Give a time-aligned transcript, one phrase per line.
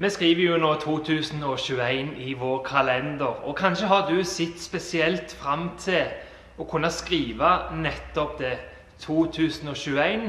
[0.00, 5.66] Vi skriver jo nå 2021 i vår kalender, og kanskje har du sett spesielt fram
[5.76, 6.08] til
[6.56, 8.54] å kunne skrive nettopp det
[9.04, 10.24] 2021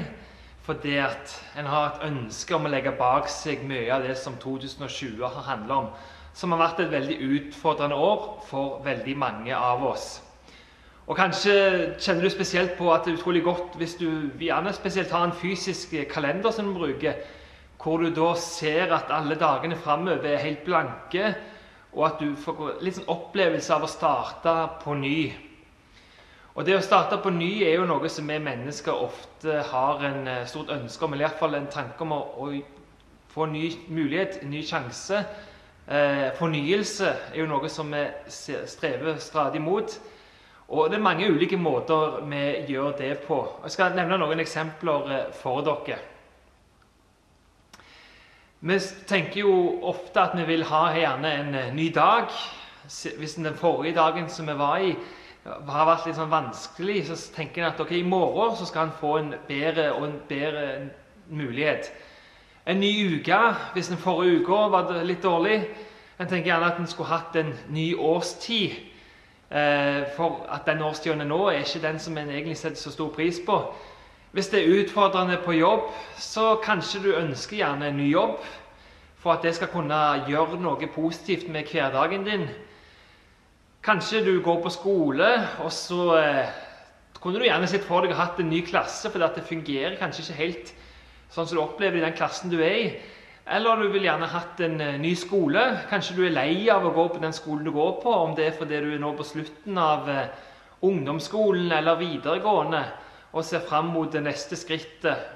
[0.68, 4.36] fordi at en har et ønske om å legge bak seg mye av det som
[4.44, 5.90] 2020 har handla om.
[6.36, 10.18] Som har vært et veldig utfordrende år for veldig mange av oss.
[11.08, 15.16] Og Kanskje kjenner du spesielt på at det er utrolig godt hvis du gjerne spesielt
[15.16, 17.24] har en fysisk kalender som du bruker,
[17.84, 21.34] hvor du da ser at alle dagene framover er helt blanke,
[21.92, 25.32] og at du får litt sånn opplevelse av å starte på ny.
[26.52, 30.28] Og Det å starte på ny er jo noe som vi mennesker ofte har en
[30.28, 32.50] eh, stort ønske om, eller iallfall en tanke om å, å
[33.32, 35.22] få ny mulighet, ny sjanse.
[35.88, 39.96] Eh, fornyelse er jo noe som vi strever stadig mot.
[40.72, 43.40] Og det er mange ulike måter vi gjør det på.
[43.64, 46.11] Jeg skal nevne noen eksempler eh, for dere.
[48.64, 48.76] Vi
[49.10, 49.54] tenker jo
[49.90, 52.30] ofte at vi vil ha gjerne en eh, ny dag.
[53.18, 54.92] Hvis den forrige dagen som vi var i,
[55.46, 59.00] har vært litt sånn vanskelig, så tenker en at ok, i morgen så skal en
[59.00, 60.68] få en bedre og en bedre
[61.34, 61.90] mulighet.
[62.70, 63.40] En ny uke,
[63.74, 65.58] hvis den forrige uka var litt dårlig.
[66.22, 68.78] En tenker gjerne at en skulle hatt en ny årstid.
[69.50, 73.10] Eh, for at den årstiden nå er ikke den som en egentlig setter så stor
[73.18, 73.58] pris på.
[74.32, 78.38] Hvis det er utfordrende på jobb, så kanskje du ønsker gjerne en ny jobb
[79.20, 82.46] for at det skal kunne gjøre noe positivt med hverdagen din.
[83.84, 85.28] Kanskje du går på skole,
[85.60, 86.54] og så eh,
[87.20, 90.24] kunne du gjerne sett for deg å hatt en ny klasse, fordi det fungerer kanskje
[90.24, 90.72] ikke helt
[91.32, 92.88] sånn som du opplever i den klassen du er i.
[93.52, 95.62] Eller du vil gjerne hatt en uh, ny skole.
[95.92, 98.48] Kanskje du er lei av å gå på den skolen du går på, om det
[98.48, 100.28] er fordi du er nå på slutten av eh,
[100.88, 102.86] ungdomsskolen eller videregående
[103.32, 105.28] og ser fram mot det neste skrittet.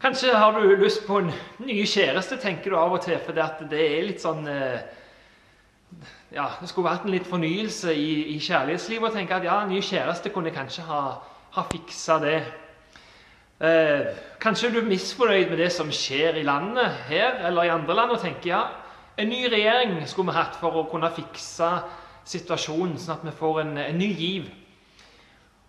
[0.00, 1.30] Kanskje har du lyst på en
[1.64, 4.80] ny kjæreste, tenker du av og til, for det er litt sånn uh,
[6.34, 9.72] ja, Det skulle vært en litt fornyelse i, i kjærlighetslivet å tenke at ja, en
[9.72, 11.00] ny kjæreste kunne kanskje ha,
[11.54, 12.38] ha fiksa det.
[13.64, 14.08] Eh,
[14.42, 18.16] kanskje du er misfornøyd med det som skjer i landet her eller i andre land,
[18.16, 18.62] og tenker ja,
[19.16, 21.70] en ny regjering skulle vi hatt for å kunne fikse
[22.26, 24.50] situasjonen, sånn at vi får en, en ny giv.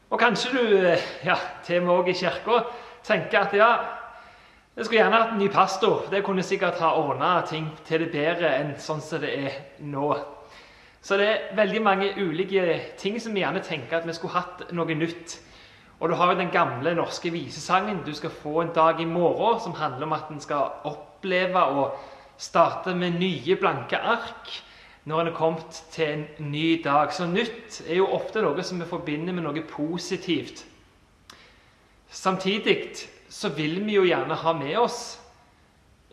[0.09, 1.35] Og kanskje du, eh, ja,
[1.65, 2.59] til og med òg i kirka,
[3.03, 3.69] tenker at ja,
[4.75, 6.05] jeg skulle gjerne hatt en ny pastor.
[6.11, 10.09] Det kunne sikkert ha ordna ting til det bedre enn sånn som det er nå.
[11.01, 14.65] Så det er veldig mange ulike ting som vi gjerne tenker at vi skulle hatt
[14.73, 15.39] noe nytt.
[15.99, 19.61] Og du har jo den gamle norske visesangen 'Du skal få en dag i morgen',
[19.63, 21.91] som handler om at en skal oppleve å
[22.37, 24.61] starte med nye, blanke ark
[25.05, 27.13] når en er kommet til en ny dag.
[27.13, 30.65] Så nytt er jo ofte noe som vi forbinder med noe positivt.
[32.09, 32.79] Samtidig
[33.29, 34.99] så vil vi jo gjerne ha med oss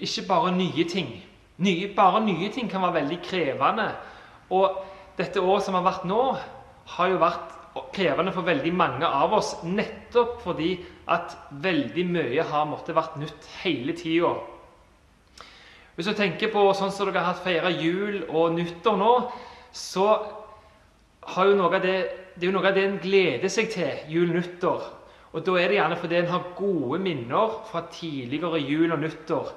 [0.03, 1.13] ikke bare nye ting.
[1.63, 3.89] Nye, bare nye ting kan være veldig krevende.
[4.51, 4.83] Og
[5.19, 6.23] dette året som har vært nå,
[6.97, 7.53] har jo vært
[7.95, 10.75] krevende for veldig mange av oss, nettopp fordi
[11.13, 14.35] at veldig mye har måttet vært nytt hele tida.
[15.95, 19.13] Hvis du tenker på sånn som dere har feira jul og nyttår nå,
[19.77, 20.07] så
[21.35, 21.97] har jo noe av det,
[22.35, 24.87] det er jo noe av det en gleder seg til, jul-nyttår.
[25.33, 29.53] Og da er det gjerne fordi en har gode minner fra tidligere jul og nyttår.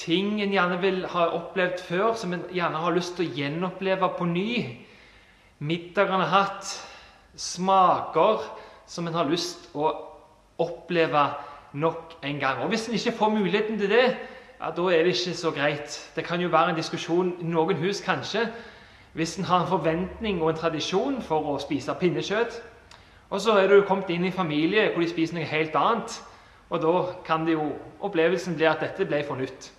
[0.00, 4.10] Ting en gjerne vil ha opplevd før, som en gjerne har lyst til å gjenoppleve
[4.16, 4.50] på ny.
[5.60, 6.72] Middager en har hatt,
[7.36, 8.44] smaker
[8.88, 9.92] som en har lyst til å
[10.60, 11.28] oppleve
[11.80, 12.62] nok en gang.
[12.64, 14.06] Og Hvis en ikke får muligheten til det,
[14.60, 16.12] ja, da er det ikke så greit.
[16.16, 18.44] Det kan jo være en diskusjon i noen hus, kanskje,
[19.12, 22.60] hvis en har en forventning og en tradisjon for å spise pinnekjøtt.
[23.30, 26.18] Og så er du kommet inn i familie hvor de spiser noe helt annet.
[26.70, 26.94] Og da
[27.26, 27.70] kan det jo
[28.04, 29.70] opplevelsen bli at dette ble for nytt.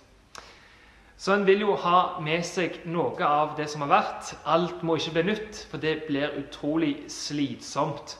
[1.16, 4.32] Så en vil jo ha med seg noe av det som har vært.
[4.44, 8.16] Alt må ikke bli nytt, for det blir utrolig slitsomt.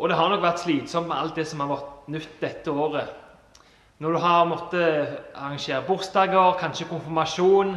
[0.00, 3.19] Og det har nok vært slitsomt med alt det som har vært nytt dette året.
[4.00, 7.74] Når du har måttet arrangere bursdager, kanskje konfirmasjon,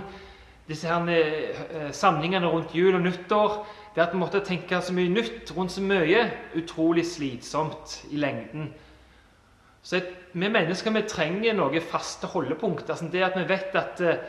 [0.69, 3.57] disse her eh, samlingene rundt jul og nyttår
[3.95, 6.23] Det at vi måtte tenke så mye nytt rundt så mye,
[6.55, 8.71] utrolig slitsomt i lengden.
[9.83, 9.99] Så
[10.31, 12.89] vi mennesker vi trenger noen faste holdepunkt.
[12.89, 14.23] Altså det at vi vet at uh,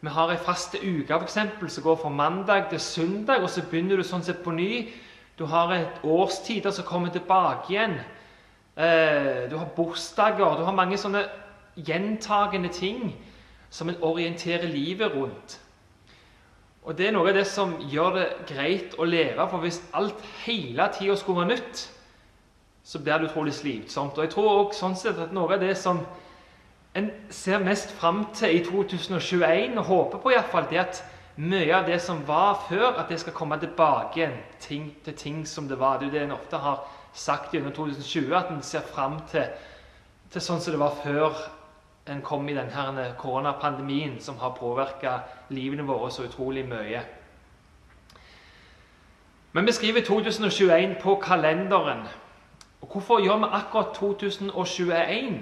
[0.00, 3.98] vi har ei fast uke eksempel, som går fra mandag til søndag, og så begynner
[3.98, 4.84] du sånn sett på ny.
[5.38, 7.98] Du har et årstider som kommer tilbake igjen.
[8.78, 10.56] Uh, du har bursdager.
[10.56, 11.24] Du har mange sånne
[11.74, 13.10] gjentagende ting
[13.70, 15.58] som en orienterer livet rundt.
[16.82, 19.44] Og Det er noe av det som gjør det greit å leve.
[19.50, 21.82] For hvis alt hele tida skulle være nytt,
[22.84, 24.16] så blir det utrolig slitsomt.
[24.16, 26.00] Og jeg tror også sånn sett at noe av det som
[26.96, 31.02] en ser mest fram til i 2021, og håper på iallfall, det at
[31.36, 34.38] mye av det som var før, at det skal komme tilbake igjen
[35.04, 35.98] til ting som det var.
[35.98, 39.46] Det er jo det en ofte har sagt gjennom 2020, at en ser fram til,
[40.32, 41.38] til sånn som det var før
[42.08, 45.18] en kom i denne koronapandemien som har påvirka
[45.52, 47.02] livene våre så utrolig mye.
[49.52, 52.04] Men vi skriver 2021 på kalenderen.
[52.80, 55.38] Og hvorfor gjør vi akkurat 2021?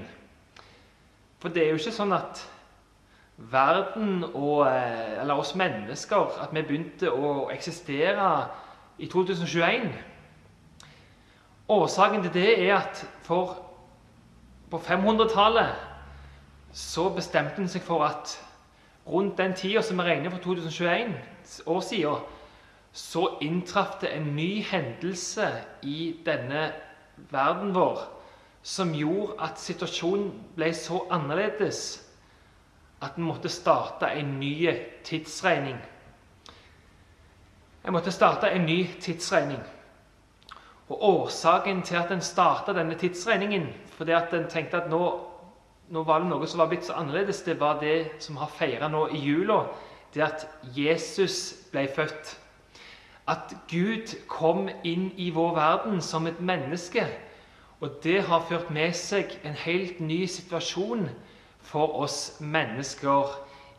[1.38, 2.40] For det er jo ikke sånn at
[3.36, 8.46] verden og eh, Eller oss mennesker At vi begynte å eksistere
[8.98, 9.90] i 2021.
[11.68, 13.56] Årsaken til det er at for
[14.70, 15.74] på 500-tallet
[16.72, 18.36] så bestemte en seg for at
[19.06, 21.14] rundt den tida som vi regner for 2021
[21.66, 22.24] år siden,
[22.92, 25.48] så inntraff det en ny hendelse
[25.82, 26.72] i denne
[27.30, 28.00] verden vår
[28.66, 31.82] som gjorde at situasjonen ble så annerledes
[33.02, 34.66] at en måtte starte en ny
[35.04, 35.78] tidsregning.
[37.86, 39.62] En måtte starte en ny tidsregning.
[40.88, 45.02] Og Årsaken til at en starta denne tidsregningen, fordi at en tenkte at nå,
[45.88, 48.88] nå, var det noe som var blitt så annerledes, det var det som har feira
[48.88, 49.64] nå i jula,
[50.14, 50.46] det at
[50.76, 52.36] Jesus ble født.
[53.26, 57.02] At Gud kom inn i vår verden som et menneske.
[57.80, 61.08] Og det har ført med seg en helt ny situasjon
[61.66, 63.34] for oss mennesker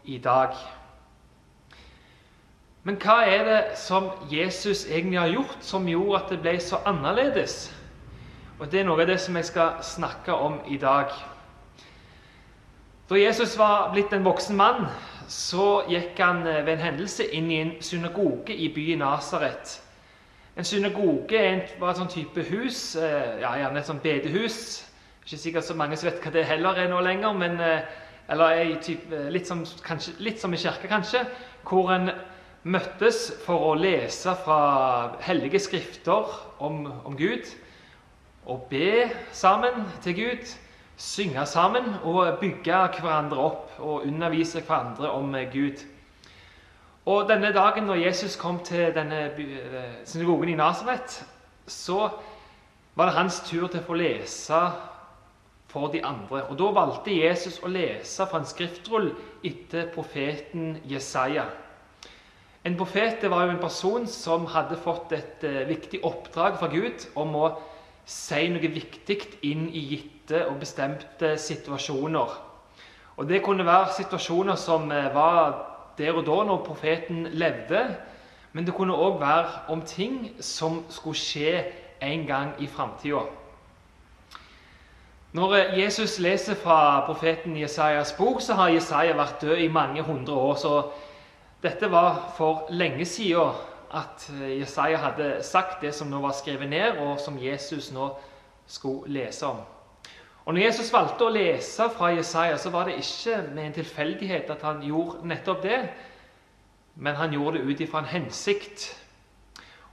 [0.05, 0.53] i dag.
[2.87, 6.77] Men hva er det som Jesus egentlig har gjort, som gjorde at det ble så
[6.87, 7.65] annerledes?
[8.59, 11.11] Og Det er noe av det som jeg skal snakke om i dag.
[13.09, 14.87] Da Jesus var blitt en voksen mann,
[15.27, 19.81] så gikk han eh, ved en hendelse inn i en synagoge i byen Nasaret.
[20.55, 21.43] En synagoge
[21.81, 24.61] var et sånn type hus, eh, ja, gjerne et sånt bedehus.
[25.25, 27.99] Ikke sikkert så mange som vet hva det heller er nå lenger, men eh,
[28.31, 31.25] eller type, litt, som, kanskje, litt som i kirka, kanskje,
[31.67, 32.11] hvor en
[32.67, 34.59] møttes for å lese fra
[35.23, 37.47] hellige skrifter om, om Gud,
[38.47, 40.55] og be sammen til Gud
[40.97, 45.83] synge sammen og bygge hverandre opp og undervise hverandre om Gud.
[47.05, 51.21] Og denne dagen når Jesus kom til denne eh, synagogen i Nasaret,
[51.67, 52.09] så
[52.95, 54.61] var det hans tur til å få lese
[55.69, 56.43] for de andre.
[56.49, 59.11] Og Da valgte Jesus å lese fra en skriftrull
[59.45, 61.45] etter profeten Jesaja.
[62.67, 67.05] En profet var jo en person som hadde fått et uh, viktig oppdrag fra Gud
[67.15, 67.45] om å
[68.07, 72.33] si noe viktig inn i gitte og bestemte situasjoner.
[73.17, 75.55] Og Det kunne være situasjoner som eh, var
[75.97, 77.81] der og da når profeten levde.
[78.53, 81.63] Men det kunne òg være om ting som skulle skje
[82.01, 83.23] en gang i framtida.
[85.33, 90.03] Når eh, Jesus leser fra profeten Jesajas bok, så har Jesaja vært død i mange
[90.03, 90.55] hundre år.
[90.55, 90.75] Så
[91.63, 93.55] dette var for lenge siden
[93.93, 98.11] at eh, Jesaja hadde sagt det som nå var skrevet ned, og som Jesus nå
[98.67, 99.63] skulle lese om.
[100.45, 104.51] Og Når Jesus valgte å lese fra Jesaja, så var det ikke med en tilfeldighet
[104.53, 105.79] at han gjorde nettopp det,
[106.95, 108.85] men han gjorde det ut ifra en hensikt.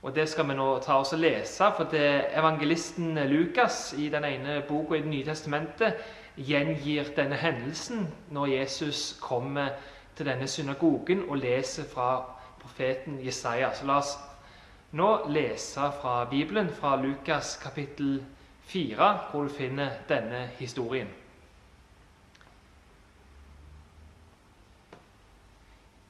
[0.03, 4.25] Og Det skal vi nå ta oss og lese, for det evangelisten Lukas i den
[4.25, 5.95] ene boka i Det nye testamentet
[6.37, 9.75] gjengir denne hendelsen når Jesus kommer
[10.17, 12.23] til denne synagogen og leser fra
[12.61, 13.73] profeten Jesaja.
[13.75, 14.15] Så la oss
[14.95, 18.23] nå lese fra Bibelen, fra Lukas kapittel
[18.71, 21.09] 4, hvor du finner denne historien.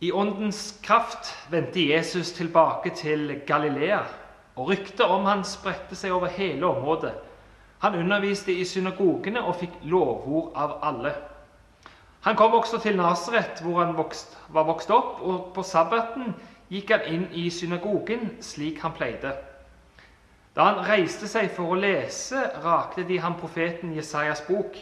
[0.00, 4.02] I åndens kraft vendte Jesus tilbake til Galilea,
[4.56, 7.14] og ryktet om han spredte seg over hele området.
[7.80, 11.14] Han underviste i synagogene og fikk lovord av alle.
[12.24, 16.32] Han kom også til Nasaret, hvor han vokst, var vokst opp, og på sabbaten
[16.72, 19.34] gikk han inn i synagogen slik han pleide.
[20.56, 24.78] Da han reiste seg for å lese, rakte de ham profeten Jesajas bok.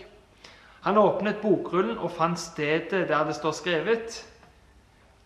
[0.85, 4.19] Han åpnet bokrullen og fant stedet der det står skrevet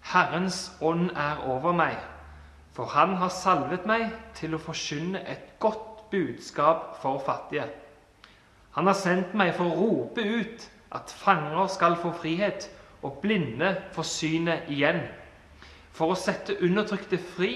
[0.07, 1.97] Herrens ånd er over meg,
[2.73, 7.67] for han har salvet meg til å forkynne et godt budskap for fattige.
[8.77, 12.71] Han har sendt meg for å rope ut at fanger skal få frihet,
[13.03, 15.01] og blinde få synet igjen,
[15.93, 17.53] for å sette undertrykte fri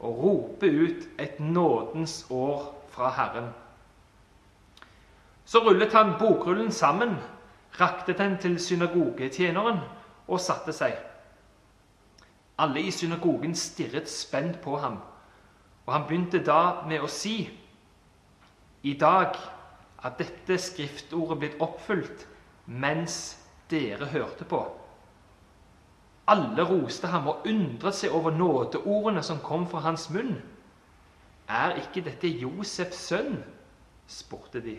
[0.00, 3.48] og rope ut et nådens år fra Herren.
[5.44, 7.16] Så rullet han bokrullen sammen,
[7.80, 9.80] rakte den til synagogetjeneren
[10.26, 10.96] og satte seg.
[12.58, 14.98] Alle i synagogen stirret spent på ham,
[15.86, 17.50] og han begynte da med å si:"
[18.82, 19.36] I dag
[20.04, 22.26] er dette skriftordet blitt oppfylt
[22.66, 23.38] mens
[23.70, 24.60] dere hørte på.
[26.26, 30.40] Alle roste ham og undret seg over nådeordene som kom fra hans munn.
[31.46, 33.38] Er ikke dette Josefs sønn?
[34.06, 34.76] spurte de.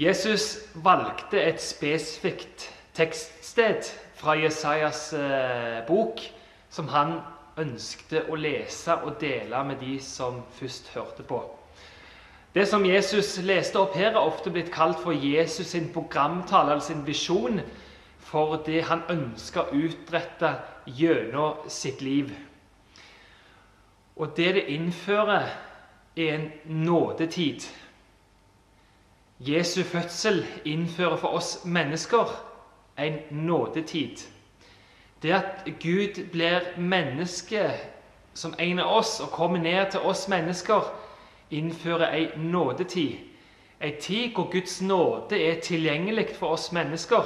[0.00, 6.20] Jesus valgte et spesifikt tekststed fra Jesajas eh, bok
[6.68, 7.18] som han
[7.60, 11.40] ønskte å lese og dele med de som først hørte på.
[12.56, 16.80] Det som Jesus leste opp her, er ofte blitt kalt for Jesus sin programtale, eller
[16.80, 17.60] sin visjon,
[18.16, 20.54] for det han ønsker å utrette
[20.88, 22.32] gjennom sitt liv.
[24.16, 25.52] Og det det innfører,
[26.16, 27.68] er en nådetid.
[29.38, 32.32] Jesu fødsel innfører for oss mennesker
[32.96, 34.24] en nådetid.
[35.22, 37.68] Det at Gud blir menneske
[38.34, 40.88] som en av oss og kommer ned til oss mennesker,
[41.50, 43.18] innfører ei nådetid.
[43.80, 47.24] Ei tid hvor Guds nåde er tilgjengelig for oss mennesker.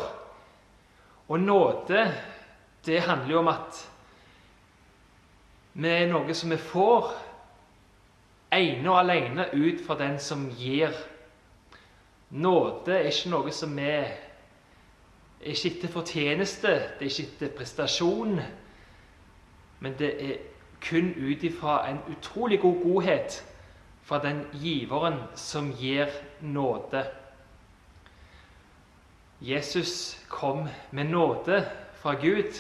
[1.29, 2.15] Og nåde,
[2.87, 3.91] det handler jo om at
[5.73, 7.13] vi er noe som vi får
[8.53, 10.91] ene og alene ut fra den som gir.
[12.31, 14.11] Nåde er ikke noe som vi er
[15.41, 18.41] ikke etter fortjeneste, det er ikke etter prestasjon,
[19.81, 20.35] men det er
[20.85, 23.39] kun ut ifra en utrolig god godhet
[24.11, 27.05] fra den giveren som gir nåde.
[29.41, 31.61] Jesus kom med nåde
[31.95, 32.59] fra Gud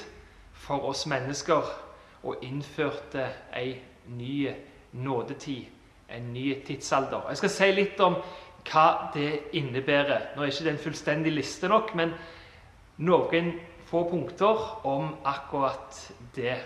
[0.54, 1.66] for oss mennesker
[2.22, 3.26] og innførte
[3.56, 4.52] ei ny
[4.92, 5.66] nådetid,
[6.08, 7.26] en ny tidsalder.
[7.28, 8.20] Jeg skal si litt om
[8.70, 10.30] hva det innebærer.
[10.36, 12.14] Nå er ikke det en fullstendig liste nok, men
[13.02, 13.56] noen
[13.90, 16.04] få punkter om akkurat
[16.36, 16.60] det.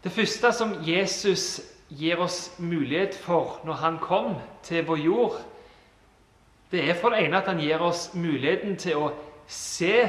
[0.00, 5.38] Det første som Jesus gir oss mulighet for når han kom til vår jord,
[6.70, 9.12] det er for det ene at han gir oss muligheten til å
[9.48, 10.08] se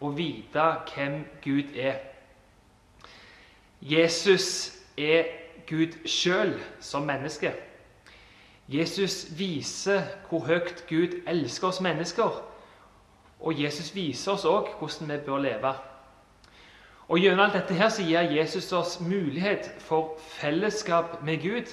[0.00, 1.96] og vite hvem Gud er.
[3.80, 5.24] Jesus er
[5.68, 7.54] Gud sjøl som menneske.
[8.68, 12.42] Jesus viser hvor høyt Gud elsker oss mennesker.
[13.40, 15.72] Og Jesus viser oss òg hvordan vi bør leve.
[17.08, 21.70] Og Gjennom alt dette her så gir Jesus oss mulighet for fellesskap med Gud.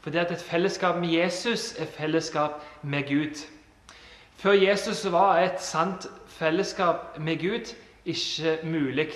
[0.00, 3.36] For det at et fellesskap med Jesus er fellesskap med Gud.
[4.36, 9.08] Før Jesus var et sant fellesskap med Gud ikke mulig.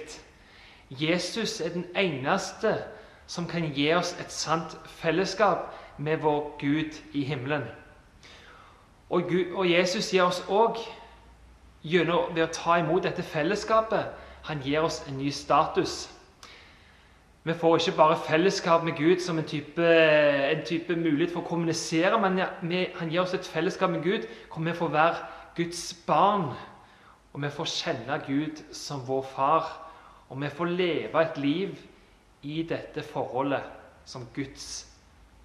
[0.91, 2.75] Jesus er den eneste
[3.27, 7.63] som kan gi oss et sant fellesskap med vår Gud i himmelen.
[9.11, 10.77] Og, Gud, og Jesus gir oss òg,
[11.83, 14.05] ved å ta imot dette fellesskapet,
[14.43, 16.11] han gir oss en ny status.
[17.45, 19.87] Vi får ikke bare fellesskap med Gud som en type,
[20.53, 22.39] en type mulighet for å kommunisere, men
[22.95, 25.17] han gir oss et fellesskap med Gud hvor vi får være
[25.57, 26.53] Guds barn.
[27.33, 29.73] Og vi får kjenne Gud som vår far.
[30.29, 31.75] Og vi får leve et liv
[32.43, 33.67] i dette forholdet
[34.05, 34.87] som Guds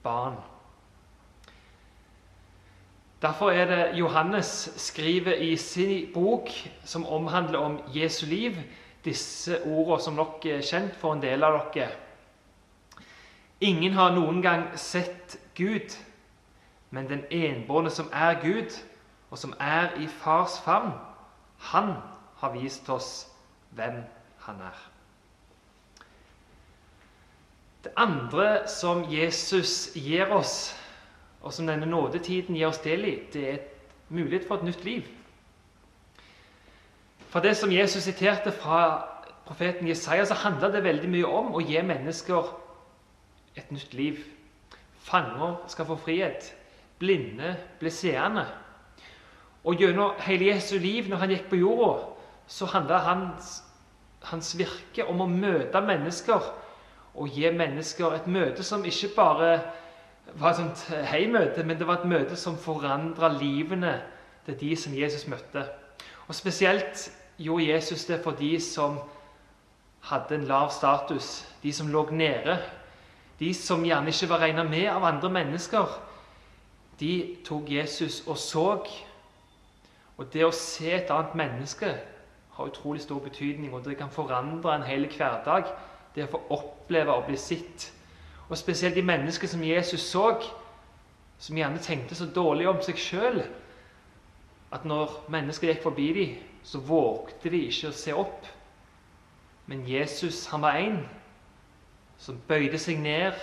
[0.04, 0.38] barn.
[3.22, 6.50] Derfor er det Johannes skriver i sin bok,
[6.86, 8.58] som omhandler om Jesu liv,
[9.08, 11.96] disse ordene som nok er kjent for en del av dere.
[13.64, 15.96] Ingen har noen gang sett Gud,
[16.94, 18.76] men den enbårne som er Gud,
[19.32, 20.94] og som er i Fars favn,
[21.72, 21.96] han
[22.38, 23.26] har vist oss
[23.76, 24.04] hvem
[24.46, 24.78] han er.
[27.84, 30.76] Det andre som Jesus gir oss,
[31.42, 33.66] og som denne nådetiden gir oss del i, det er
[34.10, 35.08] mulighet for et nytt liv.
[37.28, 39.04] For det som Jesus siterte fra
[39.46, 42.54] profeten Jesaja, så handler det veldig mye om å gi mennesker
[43.58, 44.24] et nytt liv.
[45.08, 46.52] Fanger skal få frihet.
[47.00, 48.46] Blinde blir seende.
[49.68, 52.14] Og gjennom hele Jesu liv, når han gikk på jorda,
[52.48, 53.58] så handla hans
[54.32, 56.48] hans virke om å møte mennesker
[57.18, 59.52] og gi mennesker et møte som ikke bare
[60.38, 63.94] var et sånt hei-møte, men det var et møte som forandra livene
[64.46, 65.64] til de som Jesus møtte.
[66.28, 69.00] Og Spesielt gjorde Jesus det for de som
[70.02, 72.58] hadde en lav status, de som lå nede.
[73.40, 75.88] De som gjerne ikke var regna med av andre mennesker.
[77.00, 78.88] De tok Jesus og så.
[80.18, 81.92] Og det å se et annet menneske
[82.58, 85.70] har utrolig stor betydning, og det kan forandre en hel hverdag.
[86.16, 87.92] Det å få oppleve å bli sitt.
[88.50, 90.32] Og spesielt de mennesker som Jesus så,
[91.38, 93.44] som gjerne tenkte så dårlig om seg sjøl
[94.72, 98.48] at når mennesker gikk forbi dem, så vågte de ikke å se opp.
[99.68, 101.00] Men Jesus han var en
[102.20, 103.38] som bøyde seg ned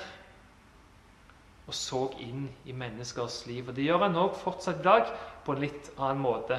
[1.64, 3.68] og så inn i menneskers liv.
[3.68, 5.08] Og Det gjør han òg fortsatt i dag,
[5.44, 6.58] på en litt annen måte.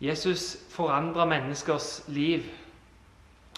[0.00, 2.44] Jesus forandra menneskers liv.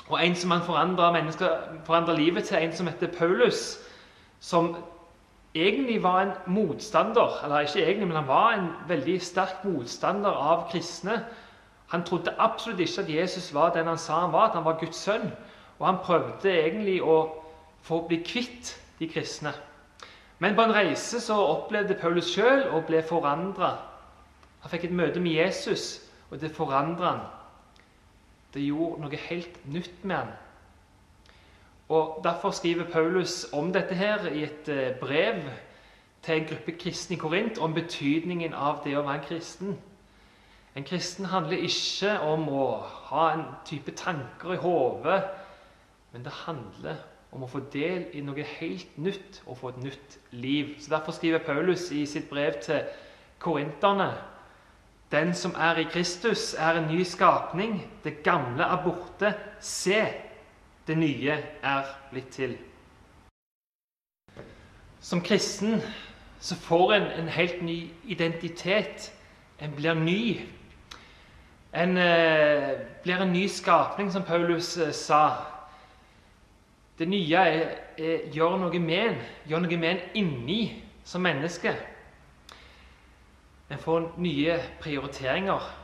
[0.08, 3.78] Og en som han forandra livet til, en som heter Paulus,
[4.40, 4.76] som
[5.54, 10.70] egentlig var en motstander Eller ikke egentlig, men han var en veldig sterk motstander av
[10.70, 11.24] kristne.
[11.88, 14.78] Han trodde absolutt ikke at Jesus var den han sa han var, at han var
[14.80, 15.32] Guds sønn.
[15.78, 17.18] Og han prøvde egentlig å
[17.82, 19.52] få bli kvitt de kristne.
[20.38, 23.72] Men på en reise så opplevde Paulus sjøl å bli forandra.
[24.60, 26.00] Han fikk et møte med Jesus,
[26.30, 27.24] og det forandra han.
[28.54, 30.30] Det gjorde noe helt nytt med han.
[31.88, 35.42] Og Derfor skriver Paulus om dette her i et eh, brev
[36.22, 39.78] til en gruppe kristne i Korint om betydningen av det å være en kristen.
[40.76, 42.66] En kristen handler ikke om å
[43.08, 45.22] ha en type tanker i hodet,
[46.12, 47.00] men det handler
[47.32, 50.76] om å få del i noe helt nytt og få et nytt liv.
[50.80, 52.84] Så Derfor skriver Paulus i sitt brev til
[53.38, 54.12] korinterne
[55.10, 57.78] Den som er i Kristus, er en ny skapning.
[58.04, 59.30] Det gamle er borte.
[59.60, 60.02] Se,
[60.88, 62.56] det nye er blitt til.
[65.00, 65.82] Som kristen
[66.40, 69.12] så får en en helt ny identitet.
[69.60, 70.40] En blir ny.
[71.74, 75.30] En eh, blir en ny skapning, som Paulus eh, sa.
[76.98, 81.74] Det nye er, er, gjør noe med en, gjør noe med en inni som menneske.
[83.70, 85.74] En får nye prioriteringer.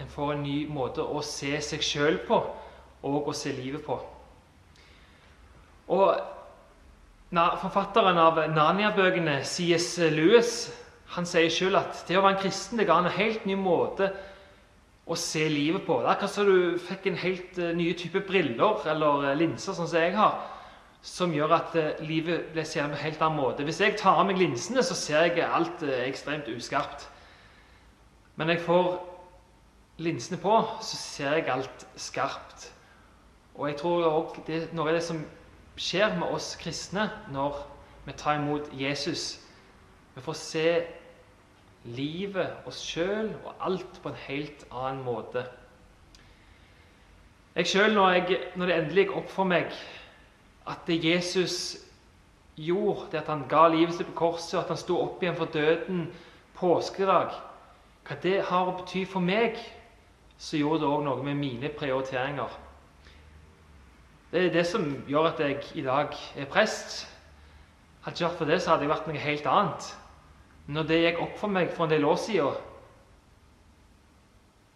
[0.00, 2.44] En får en ny måte å se seg sjøl på
[3.02, 3.98] og å se livet på.
[5.92, 6.08] Og
[7.32, 9.94] Forfatteren av Narnia-bøkene, C.S.
[10.12, 10.66] Lewis,
[11.14, 14.10] han sier selv at det å være en kristen det ga en helt ny måte
[15.08, 15.96] å se livet på.
[16.00, 19.72] Det er akkurat som du fikk en helt uh, nye type briller eller uh, linser,
[19.72, 20.36] sånn som jeg har,
[21.02, 23.64] som gjør at uh, livet blir sett på en helt annen måte.
[23.66, 27.08] Hvis jeg tar av meg linsene, så ser jeg alt ekstremt uskarpt.
[28.36, 28.92] Men når jeg får
[30.04, 32.70] linsene på, så ser jeg alt skarpt.
[33.54, 35.20] Og jeg tror også det er noe av det som
[35.76, 37.60] skjer med oss kristne når
[38.06, 39.40] vi tar imot Jesus.
[40.14, 40.66] Vi får se
[41.84, 45.44] livet, oss sjøl og alt på en helt annen måte.
[47.54, 48.18] Jeg sjøl, når,
[48.56, 49.72] når, det endelig gikk opp for meg
[50.68, 51.56] at det Jesus
[52.56, 55.52] gjorde, det at han ga livet sitt på korset, at han sto opp igjen for
[55.52, 56.06] døden
[56.56, 57.34] påskedag
[58.02, 59.58] Hva det har å bety for meg,
[60.34, 62.50] så gjorde det òg noe med mine prioriteringer.
[64.32, 67.02] Det er det som gjør at jeg i dag er prest.
[68.02, 69.88] Hadde ikke vært for det, så hadde jeg vært noe helt annet.
[70.72, 72.56] Når det gikk opp for meg for en del år siden,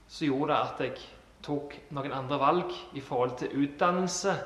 [0.07, 1.09] så gjorde det at jeg
[1.47, 4.37] tok noen andre valg i forhold til utdannelse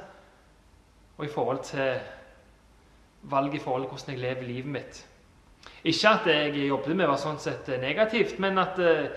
[1.18, 1.98] og i forhold til
[3.30, 5.02] valg i forhold til hvordan jeg lever livet mitt.
[5.84, 9.10] Ikke at det jeg jobbet med var sånn sett negativt, men at uh,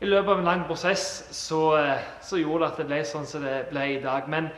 [0.00, 1.04] i løpet av en lang prosess
[1.36, 4.28] så, uh, så, gjorde det at det ble sånn som det ble i dag.
[4.32, 4.48] Men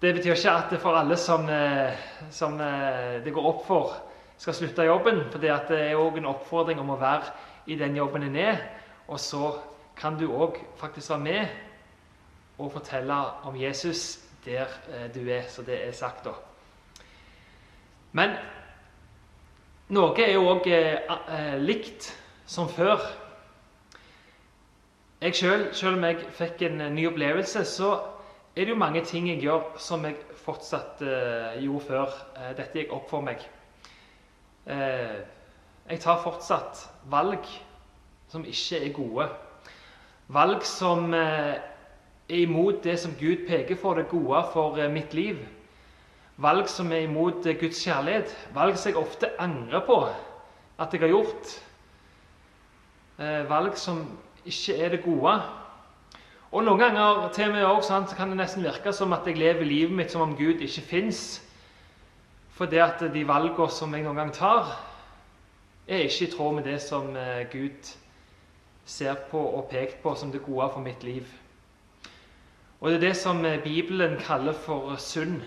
[0.00, 1.92] det betyr ikke at for alle som, eh,
[2.30, 3.96] som eh, det går opp for,
[4.38, 5.26] skal slutte jobben.
[5.30, 7.34] For det er òg en oppfordring om å være
[7.66, 8.62] i den jobben en er.
[9.08, 9.58] Og så
[9.96, 11.46] kan du òg faktisk være med
[12.58, 15.44] og fortelle om Jesus der eh, du er.
[15.48, 16.32] Så det er sagt, da.
[18.12, 18.32] Men
[19.92, 20.64] noe er jo òg
[21.60, 22.08] likt
[22.46, 23.04] som før.
[25.20, 27.92] Jeg selv, selv om jeg fikk en ny opplevelse, så
[28.56, 32.16] er det jo mange ting jeg gjør som jeg fortsatt uh, gjorde før.
[32.34, 33.44] Uh, dette gikk opp for meg.
[34.66, 35.20] Uh,
[35.90, 37.46] jeg tar fortsatt valg
[38.30, 39.28] som ikke er gode.
[40.30, 41.62] Valg som er
[42.30, 45.40] imot det som Gud peker for det gode for mitt liv.
[46.38, 48.34] Valg som er imot Guds kjærlighet.
[48.54, 49.96] Valg som jeg ofte angrer på
[50.78, 51.56] at jeg har gjort.
[53.50, 54.04] Valg som
[54.46, 55.34] ikke er det gode.
[56.50, 59.38] Og Noen ganger til og med også, så kan det nesten virke som at jeg
[59.38, 61.42] lever livet mitt som om Gud ikke fins.
[62.50, 64.72] For det at de valgene som jeg noen gang tar,
[65.86, 67.92] er ikke i tråd med det som eh, Gud
[68.84, 71.26] ser på og pekt på som det gode for mitt liv.
[72.80, 75.40] Og det er det som eh, Bibelen kaller for synd.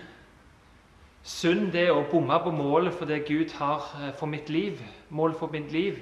[1.22, 4.80] Synd det er å bomme på målet for det Gud har eh, for mitt liv.
[5.08, 6.00] Målet for mitt liv.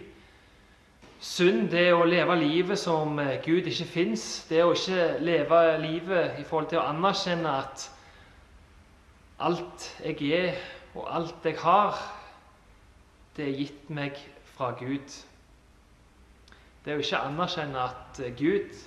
[1.22, 4.22] Synd det er å leve livet som eh, Gud ikke fins.
[4.48, 7.84] Det er å ikke leve livet i forhold til å anerkjenne at
[9.46, 10.58] alt jeg er,
[10.98, 12.00] og alt jeg har,
[13.36, 14.18] det er gitt meg
[14.50, 15.14] fra Gud.
[16.82, 18.82] Det er å ikke anerkjenne at eh, Gud,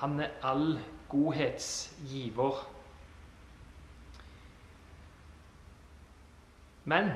[0.00, 0.74] han er all
[1.14, 2.66] godhetsgiver.
[6.90, 7.14] Men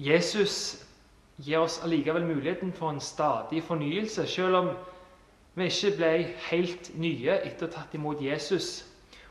[0.00, 0.86] Jesus
[1.38, 4.68] gir oss allikevel muligheten for en stadig fornyelse, selv om
[5.54, 6.12] vi ikke ble
[6.50, 8.84] helt nye etter å ha tatt imot Jesus.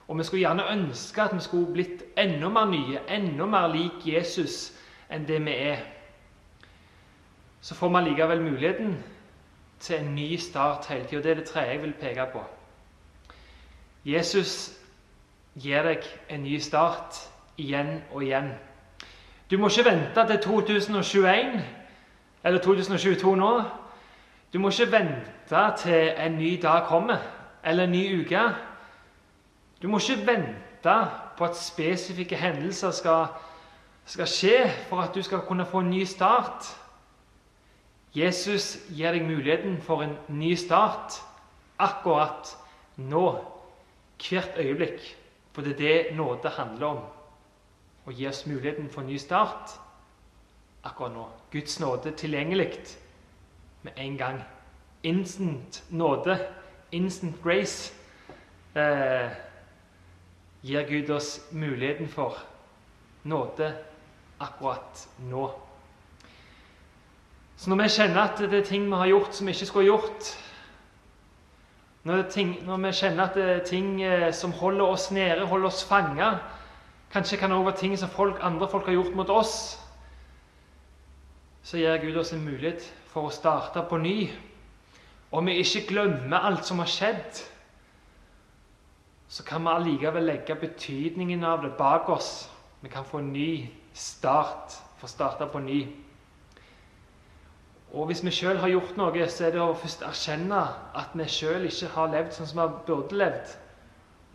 [0.07, 4.05] Og vi skulle gjerne ønske at vi skulle blitt enda mer nye, enda mer lik
[4.05, 4.73] Jesus
[5.09, 5.81] enn det vi er.
[7.61, 8.97] Så får vi allikevel muligheten
[9.79, 11.21] til en ny start hele tida.
[11.21, 12.43] Det er det tredje jeg vil peke på.
[14.05, 14.73] Jesus
[15.61, 17.17] gir deg en ny start
[17.57, 18.51] igjen og igjen.
[19.49, 21.61] Du må ikke vente til 2021
[22.45, 23.61] eller 2022 nå.
[24.53, 27.17] Du må ikke vente til en ny dag kommer,
[27.63, 28.41] eller en ny uke.
[29.81, 30.95] Du må ikke vente
[31.37, 33.25] på at spesifikke hendelser skal,
[34.05, 36.69] skal skje for at du skal kunne få en ny start.
[38.15, 41.17] Jesus gir deg muligheten for en ny start
[41.79, 42.53] akkurat
[42.95, 43.25] nå,
[44.21, 45.01] hvert øyeblikk.
[45.51, 47.01] For det er det nåde handler om.
[48.05, 49.73] Å gi oss muligheten for en ny start
[50.85, 51.25] akkurat nå.
[51.51, 52.79] Guds nåde tilgjengelig
[53.81, 54.43] med en gang.
[55.03, 56.39] Instant nåde,
[56.91, 57.93] instant grace,
[58.75, 59.29] eh,
[60.61, 62.37] gir Gud oss muligheten for
[63.23, 63.73] nåde
[64.39, 65.51] akkurat nå.
[67.57, 69.85] Så når vi kjenner at det er ting vi har gjort som vi ikke skulle
[69.85, 70.33] gjort
[72.03, 75.67] når, ting, når vi kjenner at det er ting eh, som holder oss nede, holder
[75.67, 76.33] oss fanga
[77.13, 79.84] Kanskje kan det også være ting som folk, andre folk har gjort mot oss
[81.65, 84.29] så gir Gud oss en mulighet for å starte på ny.
[85.33, 87.39] Om vi ikke glemmer alt som har skjedd,
[89.27, 92.45] så kan vi allikevel legge betydningen av det bak oss.
[92.83, 93.65] Vi kan få en ny
[93.97, 95.79] start, få starte på ny.
[97.95, 100.59] Og hvis vi sjøl har gjort noe, så er det å først erkjenne
[100.93, 103.55] at vi sjøl ikke har levd sånn som vi burde levd.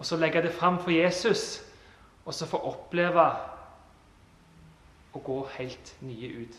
[0.01, 1.61] Og så legge det fram for Jesus,
[2.25, 3.29] og så få oppleve
[5.15, 6.59] å gå helt nye ut.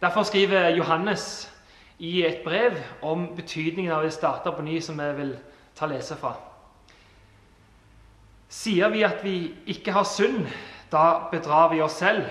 [0.00, 1.52] Derfor skriver Johannes
[1.98, 5.34] i et brev om betydningen av å starte på ny, som jeg vil
[5.76, 6.32] ta lese fra.
[8.48, 9.34] Sier vi at vi
[9.68, 10.48] ikke har synd,
[10.92, 12.24] da bedrar vi oss selv,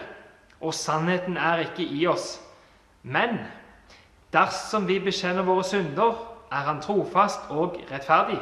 [0.60, 2.40] og sannheten er ikke i oss.
[3.04, 3.38] Men
[4.34, 8.40] dersom vi bekjenner våre synder, er Han trofast og rettferdig,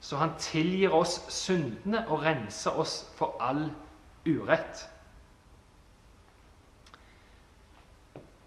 [0.00, 3.70] så Han tilgir oss syndene og renser oss for all
[4.28, 4.84] urett.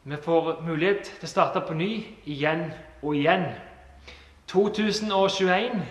[0.08, 1.90] Vi får mulighet til å starte på ny
[2.32, 2.70] igjen
[3.02, 3.42] og igjen.
[4.48, 5.82] 2021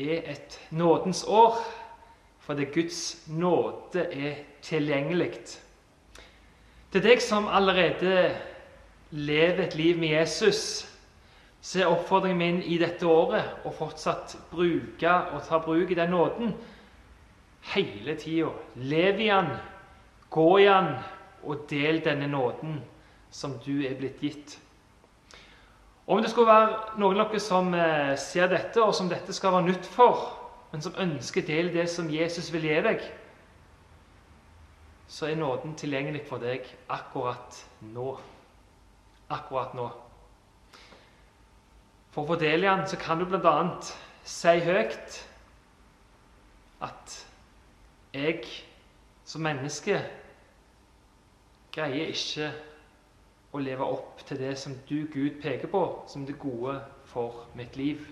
[0.00, 1.58] er et nådens år,
[2.40, 5.34] fordi Guds nåde er tilgjengelig.
[6.94, 8.30] Til deg som allerede
[9.10, 10.60] lever et liv med Jesus,
[11.60, 16.16] så er oppfordringen min i dette året å fortsatt bruke og ta bruk i den
[16.16, 16.56] nåden
[17.74, 18.54] hele tida.
[18.80, 19.52] Lev i den,
[20.32, 20.88] gå i den
[21.46, 22.80] og del denne nåden
[23.34, 24.58] som du er blitt gitt.
[26.06, 29.54] Om det skulle være noen av dere som eh, ser dette, og som dette skal
[29.54, 30.26] være nytt for,
[30.72, 33.04] men som ønsker del det som Jesus vil gi deg,
[35.08, 37.60] så er nåden tilgjengelig for deg akkurat
[37.94, 38.14] nå.
[39.32, 39.88] Akkurat nå.
[42.14, 43.54] For å få del den så kan du bl.a.
[44.24, 45.20] si høyt
[46.84, 47.16] at
[48.14, 48.44] jeg
[49.26, 49.98] som menneske
[51.74, 52.50] greier ikke
[53.54, 56.78] å leve opp til det som du, Gud, peker på som det gode
[57.10, 58.02] for mitt liv.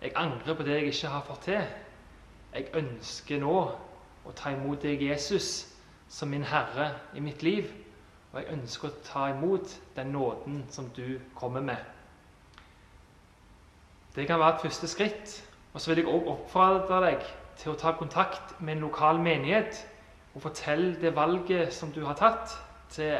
[0.00, 1.62] Jeg angrer på det jeg ikke har fått til.
[2.54, 3.56] Jeg ønsker nå
[4.24, 5.68] å ta imot deg, Jesus,
[6.08, 7.68] som min Herre i mitt liv.
[8.32, 11.78] Og jeg ønsker å ta imot den nåden som du kommer med.
[14.14, 15.36] Det kan være et første skritt.
[15.72, 17.26] Og så vil jeg også oppfordre deg
[17.60, 19.84] til å ta kontakt med en lokal menighet
[20.34, 22.54] og fortell det valget som du har tatt,
[22.90, 23.16] til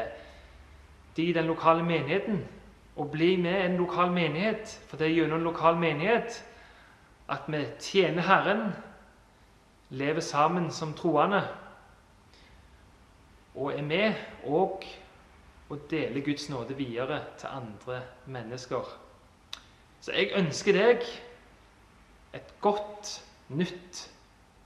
[1.17, 2.45] de i den lokale menigheten.
[2.97, 6.45] Og bli med en lokal menighet, for det er gjennom en lokal menighet
[7.31, 8.73] at vi tjener Herren,
[9.91, 11.43] lever sammen som troende
[13.55, 14.15] og er med
[14.47, 14.85] og
[15.71, 18.87] å dele Guds nåde videre til andre mennesker.
[20.01, 21.07] Så jeg ønsker deg
[22.35, 24.07] et godt, nytt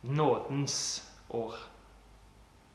[0.03, 0.77] nådens
[1.31, 1.57] år.